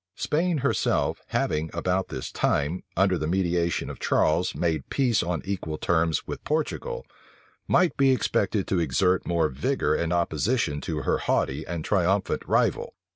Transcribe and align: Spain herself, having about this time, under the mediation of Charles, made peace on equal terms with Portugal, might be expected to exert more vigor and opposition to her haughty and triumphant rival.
Spain 0.15 0.57
herself, 0.65 1.21
having 1.27 1.69
about 1.75 2.07
this 2.07 2.31
time, 2.31 2.81
under 2.97 3.19
the 3.19 3.27
mediation 3.27 3.87
of 3.87 3.99
Charles, 3.99 4.55
made 4.55 4.89
peace 4.89 5.21
on 5.21 5.43
equal 5.45 5.77
terms 5.77 6.25
with 6.25 6.43
Portugal, 6.43 7.05
might 7.67 7.95
be 7.97 8.09
expected 8.11 8.65
to 8.65 8.79
exert 8.79 9.27
more 9.27 9.47
vigor 9.47 9.93
and 9.93 10.11
opposition 10.11 10.81
to 10.81 11.03
her 11.03 11.19
haughty 11.19 11.67
and 11.67 11.85
triumphant 11.85 12.41
rival. 12.47 12.95